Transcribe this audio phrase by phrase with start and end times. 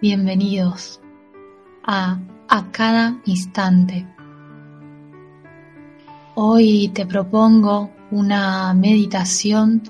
[0.00, 1.00] Bienvenidos
[1.82, 4.06] a A Cada Instante.
[6.36, 9.82] Hoy te propongo una meditación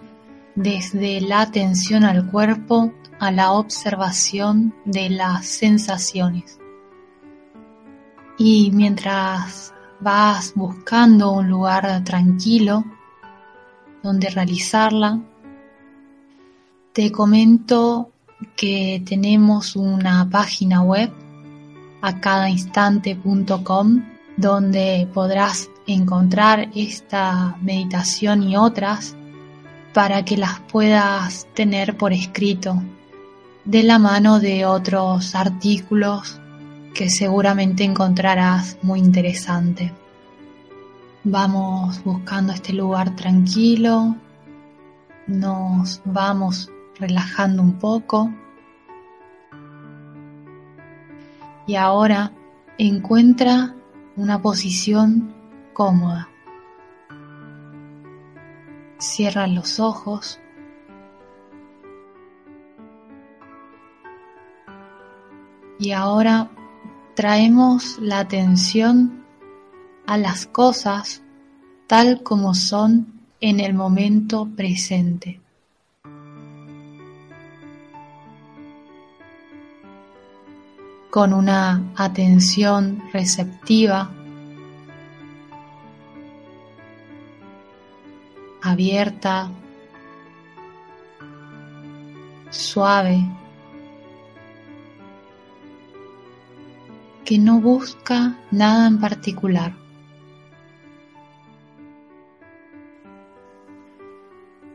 [0.55, 2.91] desde la atención al cuerpo
[3.21, 6.59] a la observación de las sensaciones.
[8.39, 12.83] Y mientras vas buscando un lugar tranquilo
[14.03, 15.21] donde realizarla,
[16.95, 18.11] te comento
[18.57, 21.13] que tenemos una página web
[22.01, 24.05] a cadainstante.com
[24.37, 29.17] donde podrás encontrar esta meditación y otras
[29.93, 32.81] para que las puedas tener por escrito
[33.65, 36.41] de la mano de otros artículos
[36.95, 39.93] que seguramente encontrarás muy interesante.
[41.25, 44.17] Vamos buscando este lugar tranquilo,
[45.27, 48.31] nos vamos relajando un poco
[51.69, 52.33] y ahora
[52.79, 53.75] encuentra
[54.17, 55.35] una posición
[55.75, 56.29] cómoda.
[58.99, 60.41] Cierra los ojos.
[65.79, 66.51] Y ahora
[67.15, 69.25] traemos la atención
[70.07, 71.23] a las cosas
[71.87, 75.41] tal como son en el momento presente.
[81.11, 84.11] Con una atención receptiva,
[88.63, 89.51] abierta,
[92.51, 93.25] suave,
[97.25, 99.89] que no busca nada en particular.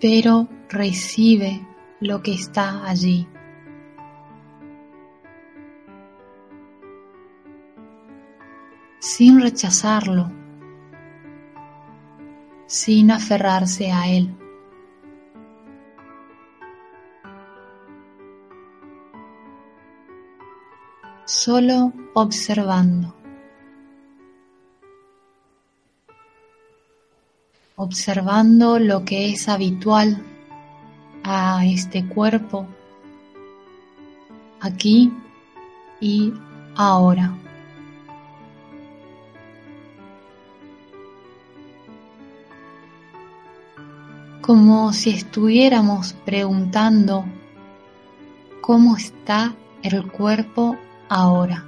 [0.03, 1.65] pero recibe
[2.01, 3.25] lo que está allí.
[9.03, 10.31] Sin rechazarlo,
[12.67, 14.33] sin aferrarse a él.
[21.25, 23.13] Solo observando.
[27.75, 30.23] Observando lo que es habitual
[31.25, 32.67] a este cuerpo
[34.61, 35.11] aquí
[35.99, 36.31] y
[36.77, 37.42] ahora.
[44.43, 47.23] Como si estuviéramos preguntando
[48.59, 50.75] cómo está el cuerpo
[51.07, 51.65] ahora.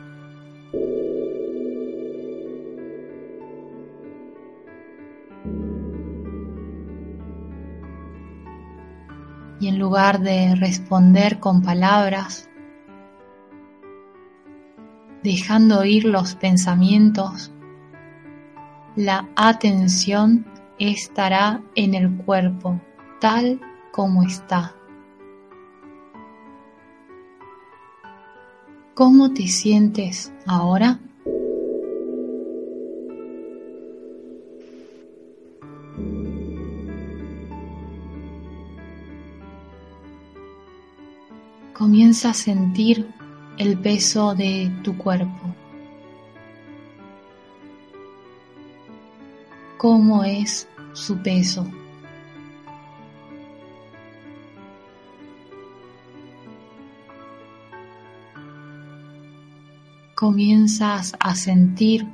[9.62, 12.50] Y en lugar de responder con palabras,
[15.24, 17.53] dejando ir los pensamientos,
[18.97, 20.46] la atención
[20.80, 22.80] estará en el cuerpo
[23.19, 23.59] tal
[23.91, 24.75] como está.
[28.94, 31.00] ¿Cómo te sientes ahora?
[41.74, 43.06] Comienza a sentir
[43.58, 45.56] el peso de tu cuerpo.
[49.85, 51.63] Cómo es su peso.
[60.16, 62.07] Comienzas a sentir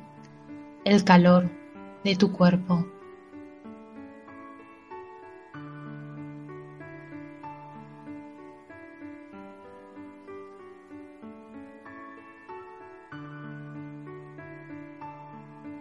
[0.84, 1.50] el calor
[2.04, 2.86] de tu cuerpo.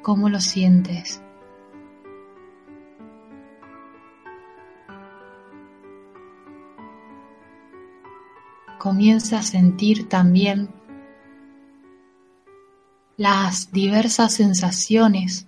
[0.03, 1.21] ¿Cómo lo sientes?
[8.81, 10.71] Comienza a sentir también
[13.19, 15.47] las diversas sensaciones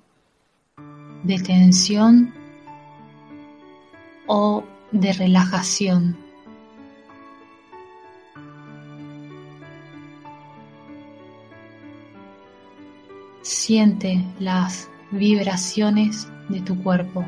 [1.22, 2.34] de tensión
[4.26, 6.14] o de relajación.
[13.40, 17.24] Siente las vibraciones de tu cuerpo.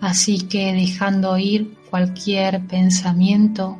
[0.00, 3.78] Así que dejando ir cualquier pensamiento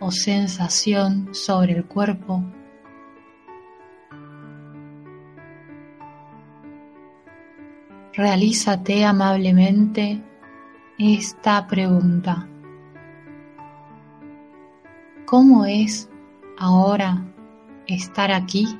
[0.00, 2.42] o sensación sobre el cuerpo,
[8.12, 10.20] realízate amablemente
[10.98, 12.48] esta pregunta.
[15.24, 16.10] ¿Cómo es
[16.58, 17.24] ahora
[17.86, 18.76] estar aquí?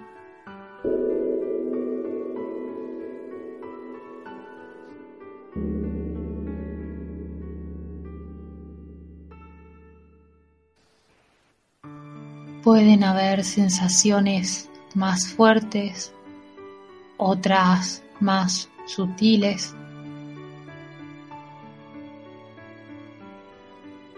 [12.71, 16.13] Pueden haber sensaciones más fuertes,
[17.17, 19.75] otras más sutiles,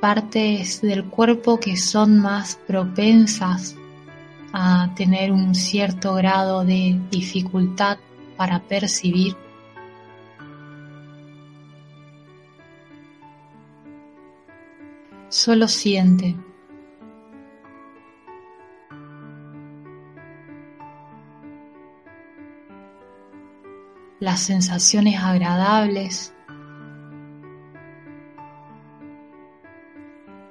[0.03, 3.75] partes del cuerpo que son más propensas
[4.53, 7.97] a tener un cierto grado de dificultad
[8.37, 9.35] para percibir.
[15.31, 16.37] Solo siente.
[24.23, 26.33] Las sensaciones agradables,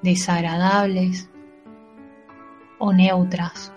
[0.02, 1.30] desagradables
[2.80, 3.72] o neutras.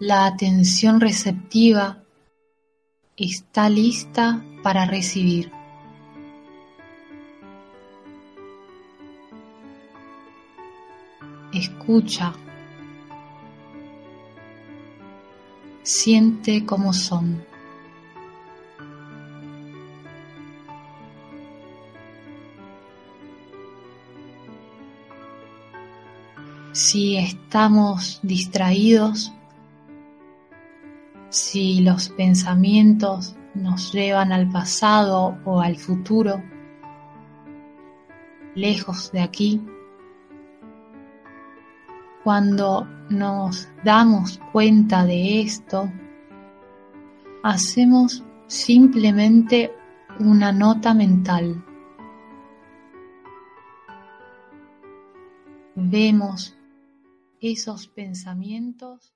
[0.00, 2.02] La atención receptiva
[3.16, 5.61] está lista para recibir.
[11.82, 12.32] Escucha.
[15.82, 17.44] Siente cómo son.
[26.70, 29.32] Si estamos distraídos,
[31.30, 36.44] si los pensamientos nos llevan al pasado o al futuro,
[38.54, 39.60] lejos de aquí,
[42.24, 45.90] cuando nos damos cuenta de esto,
[47.42, 49.72] hacemos simplemente
[50.18, 51.64] una nota mental.
[55.74, 56.56] Vemos
[57.40, 59.14] esos pensamientos.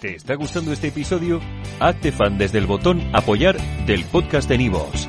[0.00, 1.40] ¿Te está gustando este episodio?
[1.80, 3.56] Hazte fan desde el botón apoyar
[3.86, 5.08] del podcast de Nivos.